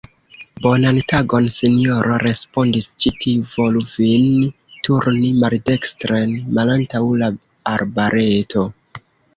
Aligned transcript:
Bonan 0.65 0.95
tagon, 1.11 1.49
sinjoro, 1.55 2.15
respondis 2.23 2.87
ĉi 3.03 3.13
tiu, 3.25 3.45
volu 3.53 3.85
vin 3.93 4.27
turni 4.89 5.33
maldekstren 5.45 6.37
malantaŭ 6.59 7.05
la 7.25 7.33
arbareto. 7.79 8.69